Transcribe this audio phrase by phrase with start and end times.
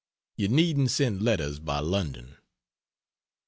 [0.35, 2.37] You needn't send letters by London.